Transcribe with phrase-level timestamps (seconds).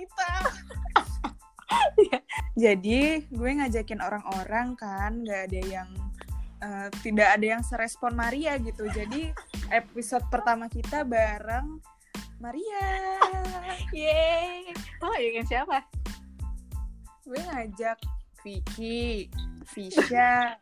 [0.00, 0.32] kita.
[2.56, 5.90] Jadi gue ngajakin orang-orang kan, gak ada yang
[6.64, 8.88] uh, tidak ada yang serespon Maria gitu.
[8.90, 9.32] Jadi
[9.70, 11.78] episode pertama kita bareng
[12.40, 12.88] Maria.
[13.92, 14.72] Yeay.
[15.04, 15.84] Oh, ngajakin siapa?
[17.28, 18.00] Gue ngajak
[18.40, 19.28] Vicky,
[19.68, 20.56] Fisha,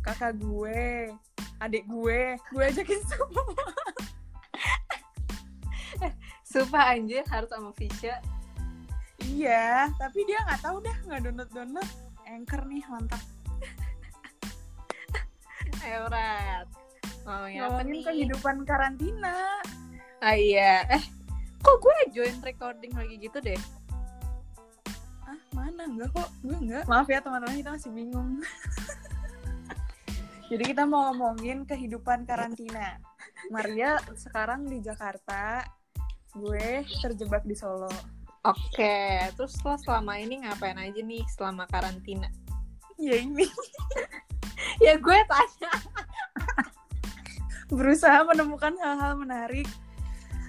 [0.00, 1.12] kakak gue,
[1.60, 3.44] adik gue, gue ajakin semua.
[6.50, 8.24] Sumpah anjir harus sama Fisha.
[9.30, 11.88] Iya, tapi dia nggak tahu dah nggak download download.
[12.26, 13.22] Anchor nih mantap.
[15.86, 16.66] Ayo Rat.
[17.22, 18.02] Ngomongin apa nih?
[18.02, 19.62] kehidupan karantina.
[20.18, 20.82] Ah iya.
[20.90, 21.04] Eh,
[21.62, 23.58] kok gue join recording lagi gitu deh?
[25.22, 26.28] Ah mana enggak kok?
[26.42, 26.84] Gue enggak.
[26.90, 28.30] Maaf ya teman-teman kita masih bingung.
[30.50, 32.98] Jadi kita mau ngomongin kehidupan karantina.
[33.54, 35.62] Maria sekarang di Jakarta,
[36.34, 38.19] gue terjebak di Solo.
[38.40, 42.24] Oke, terus lo selama ini ngapain aja nih selama karantina?
[42.96, 43.44] Ya ini
[44.84, 45.72] ya gue tanya.
[47.76, 49.68] berusaha menemukan hal-hal menarik.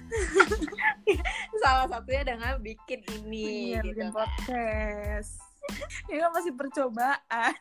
[1.60, 3.76] Salah satunya dengan bikin ini.
[3.76, 5.36] Iya, gitu bikin podcast.
[6.08, 7.54] Ini kan masih percobaan.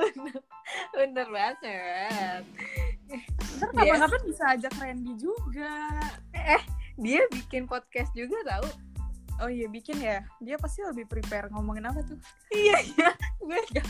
[0.00, 0.40] bener,
[0.96, 2.42] bener banget.
[3.60, 6.00] Ntar kapan-kapan bisa ajak Randy juga.
[6.96, 8.91] Dia bikin podcast juga tau.
[9.42, 10.22] Oh iya bikin ya.
[10.38, 12.18] Dia pasti lebih prepare ngomongin apa tuh.
[12.54, 13.10] Iya, iya.
[13.42, 13.86] Gue gak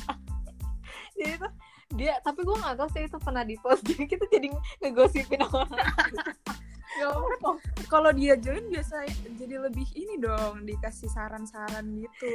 [1.12, 1.53] Jadi tuh
[1.92, 4.48] dia, tapi gue gak tau sih itu pernah di post jadi kita jadi
[4.81, 5.69] ngegosipin orang.
[7.89, 9.05] Kalau dia join biasa
[9.36, 12.33] jadi lebih ini dong dikasih saran-saran gitu.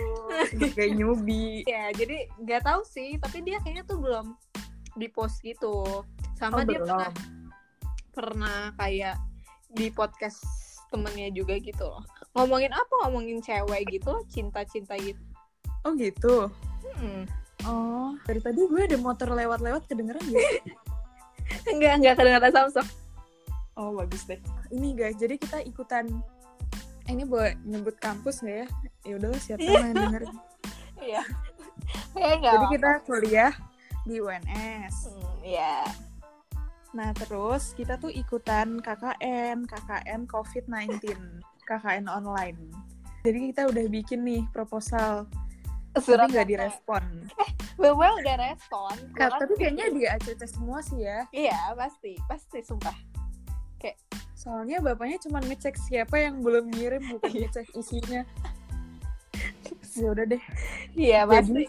[0.77, 1.65] Kayak newbie.
[1.71, 4.37] Ya, jadi nggak tahu sih, tapi dia kayaknya tuh belum
[4.97, 6.05] di post gitu.
[6.37, 6.89] Sama Oh, dia belum.
[6.89, 7.11] pernah
[8.13, 9.17] pernah kayak
[9.73, 10.41] di podcast
[10.89, 12.01] temennya juga gitu loh.
[12.35, 12.93] Ngomongin apa?
[13.07, 15.19] Ngomongin cewek gitu loh, cinta-cinta gitu.
[15.85, 16.51] Oh gitu.
[16.97, 17.23] Hmm.
[17.65, 20.51] Oh, dari tadi gue ada motor lewat-lewat kedengeran gak?
[21.71, 22.87] Enggak, enggak kedengeran Samsung.
[23.75, 24.39] Oh, bagus deh.
[24.71, 26.07] Ini guys, jadi kita ikutan
[27.07, 28.67] eh, ini boleh nyebut kampus gak ya?
[29.07, 29.79] Ya udahlah siapa Iya.
[29.79, 30.23] yang denger.
[31.01, 31.23] Iya.
[32.15, 32.53] Enggak.
[32.53, 33.53] Jadi kita kuliah
[34.03, 34.95] di UNS.
[35.11, 35.83] Hmm, iya.
[36.95, 41.03] Nah, terus kita tuh ikutan KKN, KKN COVID-19,
[41.67, 42.57] KKN online.
[43.27, 45.27] Jadi kita udah bikin nih proposal,
[45.99, 47.03] Surat tapi nggak direspon.
[47.75, 48.95] Gue udah respon.
[49.11, 51.27] Gua Ka- kan tapi kayaknya di ACC semua sih ya.
[51.35, 52.15] Iya, pasti.
[52.25, 52.95] Pasti, sumpah.
[54.37, 57.41] Soalnya bapaknya cuma ngecek siapa yang belum ngirim, bukan Iya.
[57.49, 58.21] ngecek isinya.
[59.97, 60.43] Ya udah deh.
[60.93, 61.63] Iya, Jadi- pasti.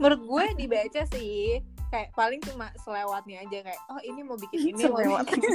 [0.00, 1.60] Menurut gue dibaca sih.
[1.92, 5.30] Kayak paling cuma selewatnya aja kayak oh ini mau bikin ini mau Selewat.
[5.30, 5.40] bikin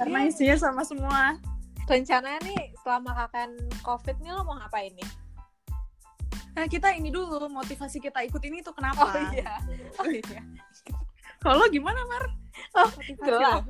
[0.00, 1.38] Karena isinya sama semua.
[1.90, 3.50] Rencananya nih selama kakan
[3.82, 5.10] covid nih lo mau ngapain nih
[6.50, 9.06] Nah, kita ini dulu motivasi kita ikut ini tuh kenapa?
[9.06, 9.54] oh iya
[10.02, 10.42] oh iya
[11.40, 12.26] Kalau gimana, Mar?
[12.76, 12.90] Oh,
[13.24, 13.64] jelas.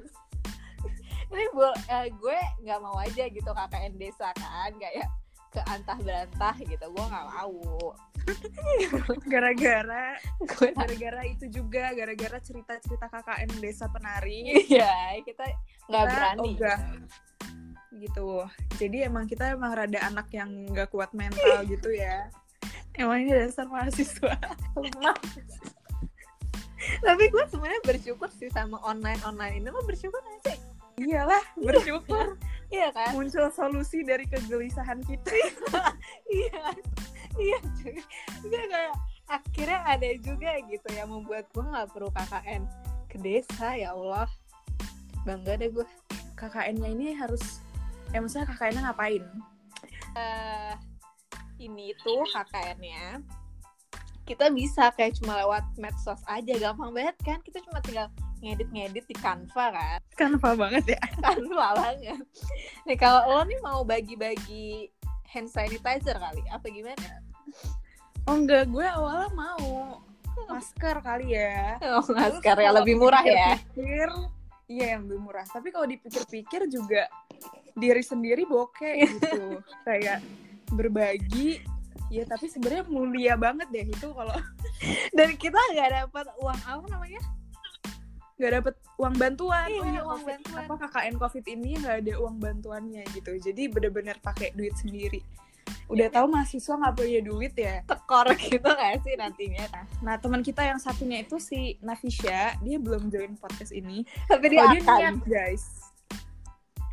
[1.30, 5.06] ini bu- eh, gue nggak mau aja gitu KKN desa kan kayak
[5.50, 7.54] ke antah berantah gitu gue nggak mau
[9.30, 15.46] Gara-gara gue gara-gara itu juga gara-gara cerita-cerita KKN Desa Penari iya kita
[15.86, 16.78] nggak berani ogah.
[16.80, 17.29] gitu
[18.80, 22.30] jadi emang kita emang rada anak yang nggak kuat mental gitu ya.
[22.96, 24.34] Emang ini dasar mahasiswa.
[24.78, 25.16] Lemah
[27.00, 29.68] tapi gue sebenarnya bersyukur sih sama online online ini.
[29.68, 30.58] Lo bersyukur gak sih?
[31.00, 32.36] Iyalah bersyukur.
[32.70, 33.12] Iya kan?
[33.16, 35.32] Muncul solusi dari kegelisahan kita.
[36.30, 36.62] Iya.
[37.38, 37.58] Iya
[38.42, 38.94] Gue kayak
[39.30, 42.62] akhirnya ada juga gitu yang membuat gue nggak perlu KKN
[43.10, 44.30] ke desa ya Allah.
[45.26, 45.86] Bangga deh gue
[46.38, 47.60] KKN-nya ini harus
[48.10, 49.24] ya maksudnya KKN-nya ngapain?
[50.18, 50.74] Eh
[51.60, 53.20] ini tuh KKN-nya
[54.24, 57.38] kita bisa kayak cuma lewat medsos aja gampang banget kan?
[57.42, 58.06] Kita cuma tinggal
[58.38, 59.98] ngedit-ngedit di Canva kan?
[60.14, 61.00] Canva banget ya?
[61.24, 62.22] Canva banget.
[62.86, 64.86] Nih kalau lo nih mau bagi-bagi
[65.26, 67.10] hand sanitizer kali apa gimana?
[68.30, 68.70] Oh enggak.
[68.70, 69.98] Gue awalnya mau
[70.46, 71.82] masker kali ya.
[71.90, 73.58] Oh, Terus masker ya kalau lebih murah ya?
[73.58, 74.10] dipikir-pikir,
[74.70, 75.42] iya yang lebih murah.
[75.50, 77.10] Tapi kalau dipikir-pikir juga
[77.74, 79.58] diri sendiri bokeh gitu.
[79.86, 80.22] Kayak
[80.70, 81.58] berbagi.
[82.10, 84.34] Ya tapi sebenarnya mulia banget deh itu kalau
[85.18, 87.22] dan kita nggak dapat uang apa namanya?
[88.38, 89.68] Nggak dapet uang bantuan.
[89.68, 90.62] Iya, Oh iya, uang COVID, bantuan.
[90.66, 93.30] apa KKN covid ini nggak ada uang bantuannya gitu.
[93.38, 95.22] Jadi bener-bener pakai duit sendiri
[95.90, 96.14] udah Iya.
[96.14, 97.76] tahu mahasiswa nggak punya duit ya?
[97.84, 99.66] Tekor gitu nggak sih nantinya?
[100.00, 104.06] Nah teman kita yang satunya itu si Nafisha dia belum join podcast ini.
[104.30, 104.94] Tapi dia kalau dia akan.
[104.96, 105.64] niat guys.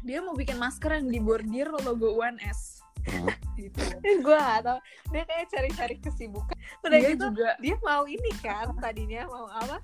[0.02, 3.34] Dia mau bikin masker yang dibordir logo UNS Hah?
[3.54, 3.82] gitu.
[4.26, 4.80] Gue gak tau
[5.14, 6.58] dia kayak cari-cari kesibukan.
[6.82, 7.52] Udah dia gitu juga.
[7.62, 9.78] dia mau ini kan tadinya mau apa?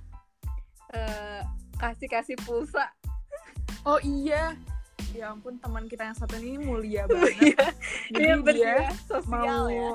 [0.94, 1.42] Eh,
[1.77, 2.89] kasih kasih pulsa.
[3.83, 4.56] Oh iya
[5.13, 7.38] ya ampun teman kita yang satu ini mulia banget.
[8.10, 8.75] Jadi dia dia
[9.06, 9.92] sosial mau ya.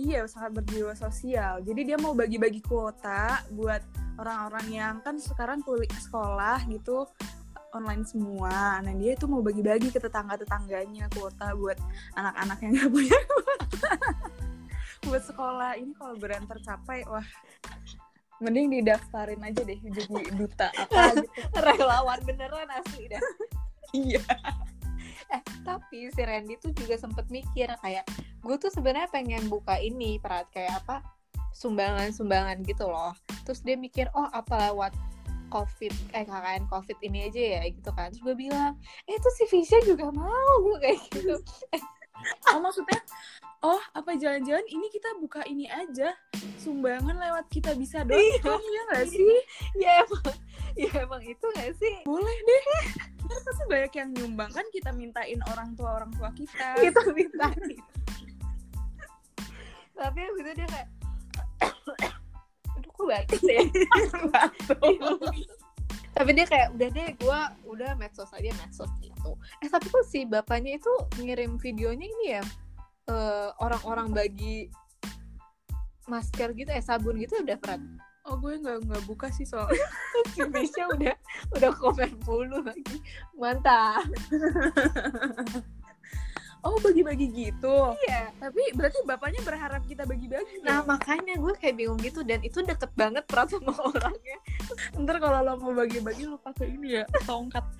[0.00, 1.60] Iya sangat berjiwa sosial.
[1.66, 3.82] Jadi dia mau bagi-bagi kuota buat
[4.16, 7.04] orang-orang yang kan sekarang kuliah sekolah gitu
[7.74, 8.80] online semua.
[8.80, 11.76] Nah dia itu mau bagi-bagi ke tetangga-tetangganya kuota buat
[12.16, 13.92] anak-anak yang gak punya kuota.
[15.04, 15.70] Buat sekolah.
[15.76, 17.26] Ini kalau beran tercapai wah.
[18.40, 21.28] Mending didaftarin aja deh jadi duta apa gitu.
[21.60, 23.20] Relawan beneran asli dah
[23.94, 24.22] iya.
[25.30, 28.02] Eh tapi si Randy tuh juga sempet mikir kayak
[28.42, 31.06] gue tuh sebenarnya pengen buka ini perat kayak apa
[31.54, 33.14] sumbangan-sumbangan gitu loh.
[33.46, 34.90] Terus dia mikir oh apa lewat
[35.50, 38.10] covid eh KKN covid ini aja ya gitu kan.
[38.10, 38.74] Terus gue bilang
[39.06, 41.38] eh itu si Fisya juga mau kayak gitu.
[42.50, 42.98] Oh maksudnya
[43.62, 46.10] oh apa jangan-jangan ini kita buka ini aja
[46.58, 48.18] sumbangan lewat kita bisa dong
[48.66, 49.38] ya nggak sih?
[49.78, 50.26] Ya emang
[50.74, 51.94] ya emang itu gak sih?
[52.02, 52.64] Boleh deh
[53.60, 54.50] pasti banyak yang nyumbang?
[54.56, 56.66] Kan kita mintain orang tua orang tua kita.
[56.84, 57.52] Kita minta.
[60.00, 60.88] Tapi abis itu dia kayak
[62.80, 63.60] aduh kok bagus ya?
[66.16, 69.36] Tapi dia kayak udah deh gue udah medsos aja medsos gitu.
[69.60, 72.44] Eh tapi kok si bapaknya itu ngirim videonya ini ya?
[73.12, 74.72] Eh, orang-orang bagi
[76.08, 79.82] masker gitu eh sabun gitu udah pernah oh gue nggak nggak buka sih soalnya
[80.32, 81.14] si Misha udah
[81.58, 83.02] udah komen mulu lagi.
[83.34, 84.06] Mantap.
[86.60, 87.96] Oh bagi-bagi gitu?
[88.04, 90.92] Iya tapi berarti bapaknya berharap kita bagi-bagi nah dong?
[90.92, 94.36] makanya gue kayak bingung gitu dan itu deket banget perat sama orangnya.
[94.92, 97.64] Ntar kalau lo mau bagi-bagi lo pakai ini ya tongkat.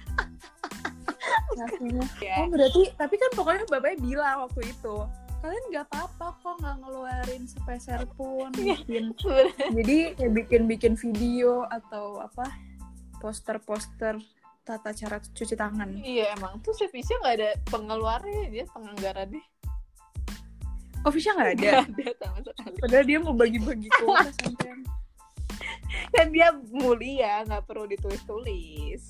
[2.25, 4.97] Ya oh berarti tapi kan pokoknya bapaknya bilang waktu itu
[5.41, 8.77] kalian nggak apa-apa kok nggak ngeluarin sepeser pun Iya.
[8.85, 9.05] bikin
[9.73, 12.45] jadi kayak bikin-bikin video atau apa
[13.21, 14.21] poster-poster
[14.61, 15.89] tata cara cuci tangan.
[15.99, 19.43] Iya emang tuh Fisya nggak ada pengeluarannya dia penganggarannya
[21.01, 21.71] oh Fisya nggak ada?
[21.89, 22.77] Ada sama sekali.
[22.77, 24.69] Padahal dia mau bagi-bagi kuota sampai.
[26.13, 29.03] Kan dia mulia nggak perlu ditulis-tulis.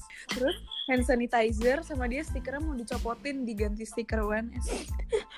[0.86, 4.66] Hand sanitizer sama dia stikernya mau dicopotin diganti stiker UNS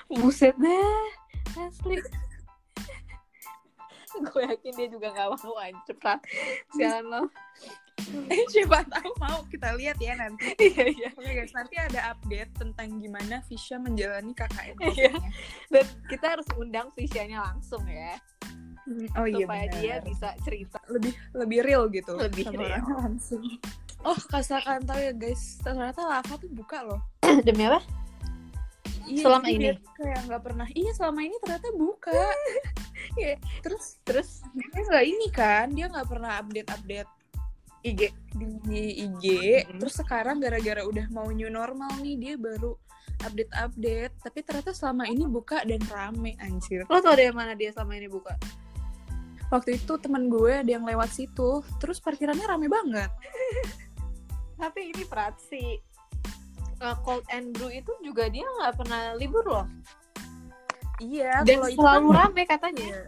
[0.09, 1.07] buset deh
[1.55, 1.97] asli.
[4.13, 5.95] Gue yakin dia juga nggak mau anjir.
[5.97, 6.21] Prat.
[6.71, 7.21] sialan lo
[8.27, 10.53] eh siapa tahu mau kita lihat ya nanti.
[10.59, 11.09] Iya iya.
[11.15, 15.13] Oke guys nanti ada update tentang gimana Fisya menjalani KKN Iya.
[15.71, 18.19] dan kita harus undang Fisyanya langsung ya.
[19.15, 19.79] Oh iya supaya benar.
[19.79, 20.77] dia bisa cerita.
[20.91, 22.83] Lebih lebih real gitu Lebih sama real.
[22.99, 23.43] langsung.
[24.03, 25.63] Oh kasakan tahu ya guys.
[25.63, 26.99] Ternyata lava tuh buka loh.
[27.47, 27.81] Demi apa
[29.03, 29.75] Iya, Selama ini?
[29.93, 30.67] kayak nggak pernah.
[30.71, 32.11] Iya selama ini ternyata buka.
[33.13, 34.29] Iya, terus terus?
[34.55, 37.09] dia nggak ini kan dia nggak pernah update update
[37.83, 38.01] IG
[38.65, 39.25] di IG
[39.67, 39.77] Mhm.
[39.77, 42.73] terus sekarang gara-gara udah mau new normal nih dia baru
[43.21, 46.87] update update tapi ternyata selama ini buka dan rame anjir.
[46.87, 48.33] Lo tau dari mana dia selama ini buka?
[49.51, 51.61] Waktu itu temen gue ada yang lewat situ.
[51.77, 53.11] Terus parkirannya rame banget.
[54.63, 55.77] Tapi ini Prat si
[56.83, 59.65] uh, Cold and Brew itu juga dia nggak pernah libur loh.
[60.99, 62.87] Iya dan selalu kan- rame katanya.
[62.91, 63.03] Iya.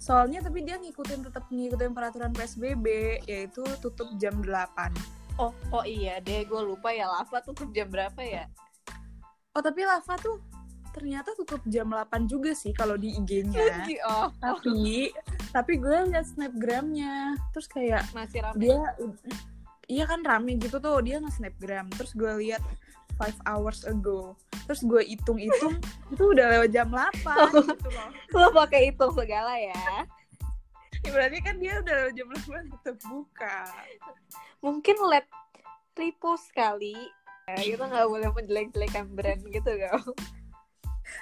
[0.00, 2.86] soalnya tapi dia ngikutin tetap ngikutin peraturan PSBB
[3.28, 4.90] yaitu tutup jam 8
[5.36, 8.48] oh oh iya deh gue lupa ya lava tutup jam berapa ya?
[9.50, 10.38] Oh tapi Lava tuh
[10.90, 14.30] ternyata tutup jam 8 juga sih kalau di IG-nya oh.
[14.38, 15.10] Tapi
[15.50, 17.34] tapi gue liat snapgramnya.
[17.50, 18.58] Terus kayak masih rame.
[18.62, 18.78] dia
[19.90, 22.62] iya kan rame gitu tuh dia nge snapgram terus gue lihat
[23.20, 24.32] five hours ago.
[24.64, 25.76] Terus gue hitung-hitung
[26.14, 27.12] itu udah lewat jam 8
[27.68, 28.08] gitu loh.
[28.40, 30.08] Lo pakai hitung segala ya?
[31.04, 33.58] Ya, berarti kan dia udah lewat jam 8 tetap buka.
[34.64, 35.28] Mungkin let
[35.98, 36.96] repost kali.
[37.44, 39.98] Ya, kita nggak boleh menjelek-jelekan brand gitu gak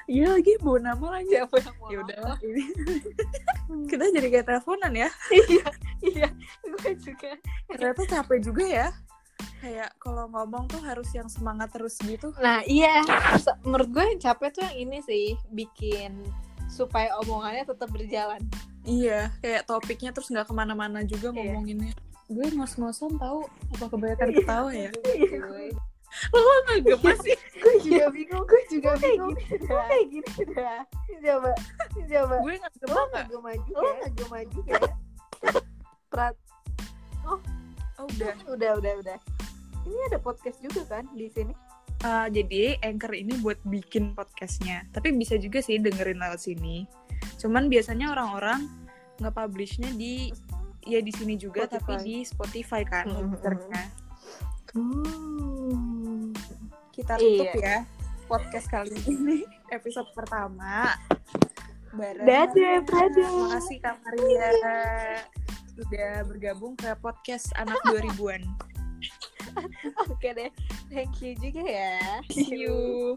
[0.05, 1.33] iya lagi bawa nama lagi.
[1.33, 2.37] Siapa yang mau ya udah.
[2.45, 2.65] ini
[3.69, 5.09] kita jadi kayak teleponan ya.
[5.49, 5.69] Iya
[6.01, 6.29] iya.
[6.65, 7.37] Gue juga.
[7.69, 8.89] Ternyata capek juga ya.
[9.59, 12.31] Kayak kalau ngomong tuh harus yang semangat terus gitu.
[12.39, 13.03] Nah iya.
[13.63, 16.23] Menurut gue yang capek tuh yang ini sih bikin
[16.69, 18.41] supaya omongannya tetap berjalan.
[18.85, 21.37] Iya kayak topiknya terus nggak ke mana-mana juga Iya.
[21.53, 21.93] ngomonginnya.
[22.29, 24.91] Gue ngos-ngosan tahu apa kebanyakan ketawa ya?
[26.33, 27.37] Gue lo nggak gemes sih
[27.89, 29.35] juga bingung gue juga bingung.
[29.35, 30.83] gue kayak gini dah
[31.25, 31.51] coba
[32.09, 32.37] coba.
[32.45, 33.09] Gue nggak lo nggak?
[33.09, 34.81] nggak gue maju lo nggak gue maju ya
[36.09, 36.35] Prat.
[37.25, 37.41] Oh
[37.99, 38.35] udah.
[38.55, 39.19] Udah udah udah.
[39.89, 41.55] Ini ada podcast juga kan di sini?
[42.07, 44.87] Uh, jadi Anchor ini buat bikin podcastnya.
[44.95, 46.87] Tapi bisa juga sih dengerin lewat sini.
[47.43, 48.71] Cuman biasanya orang-orang
[49.19, 50.31] nge-publishnya di
[50.87, 51.75] ya di sini juga Spotify.
[51.75, 53.83] tapi di Spotify kan muternya.
[54.77, 55.58] Hmm.
[56.99, 57.63] Kita tutup Iya.
[57.63, 57.77] ya
[58.29, 60.93] podcast kali ini episode pertama.
[61.97, 63.31] Bareng Dadah, dadah.
[63.49, 64.51] Makasih Kak Maria
[65.73, 68.43] sudah bergabung ke podcast anak 2000-an.
[70.13, 70.51] Oke deh,
[70.93, 72.21] thank you juga ya.
[72.29, 73.15] See you.